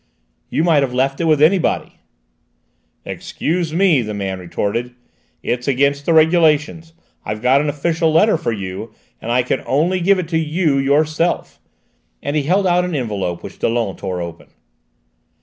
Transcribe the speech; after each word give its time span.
"You 0.49 0.63
might 0.63 0.81
have 0.81 0.95
left 0.95 1.21
it 1.21 1.25
with 1.25 1.43
anybody." 1.43 1.99
"Excuse 3.05 3.71
me!" 3.71 4.01
the 4.01 4.15
man 4.15 4.39
retorted; 4.39 4.95
"it's 5.43 5.67
against 5.67 6.07
the 6.07 6.13
regulations: 6.13 6.93
I've 7.23 7.43
got 7.43 7.61
an 7.61 7.69
official 7.69 8.11
letter 8.11 8.35
for 8.35 8.51
you, 8.51 8.95
and 9.21 9.31
I 9.31 9.43
can 9.43 9.61
only 9.67 9.99
give 10.01 10.17
it 10.17 10.27
to 10.29 10.39
you 10.39 10.79
yourself," 10.79 11.59
and 12.23 12.35
he 12.35 12.41
held 12.41 12.65
out 12.65 12.83
an 12.83 12.95
envelope 12.95 13.43
which 13.43 13.59
Dollon 13.59 13.95
tore 13.95 14.23
open. 14.23 14.47